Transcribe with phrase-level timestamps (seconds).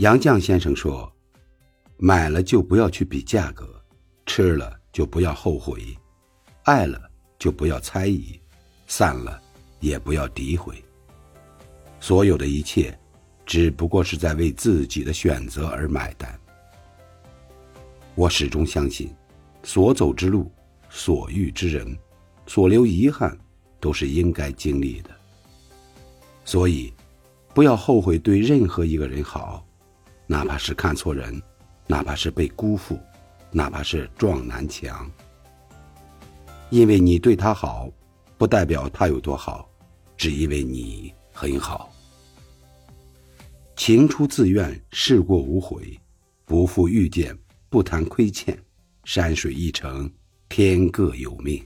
[0.00, 1.12] 杨绛先生说
[2.00, 3.68] ：“买了就不要去比价格，
[4.24, 5.94] 吃了就不要后悔，
[6.62, 6.98] 爱了
[7.38, 8.40] 就不要猜疑，
[8.86, 9.38] 散了
[9.78, 10.82] 也不要诋毁。
[12.00, 12.98] 所有的一切，
[13.44, 16.40] 只不过是在为自己的选择而买单。”
[18.16, 19.14] 我始终相信，
[19.62, 20.50] 所走之路，
[20.88, 21.94] 所遇之人，
[22.46, 23.38] 所留遗憾，
[23.78, 25.10] 都是应该经历的。
[26.46, 26.90] 所以，
[27.52, 29.62] 不要后悔对任何一个人好。
[30.30, 31.42] 哪怕是看错人，
[31.88, 32.96] 哪怕是被辜负，
[33.50, 35.10] 哪怕是撞南墙，
[36.70, 37.90] 因为你对他好，
[38.38, 39.68] 不代表他有多好，
[40.16, 41.92] 只因为你很好。
[43.74, 45.98] 情出自愿，事过无悔，
[46.44, 47.36] 不负遇见，
[47.68, 48.56] 不谈亏欠，
[49.02, 50.08] 山水一程，
[50.48, 51.60] 天各有命。